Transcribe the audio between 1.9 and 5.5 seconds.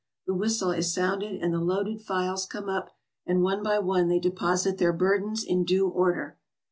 files come up, and one by one they deposit their burdens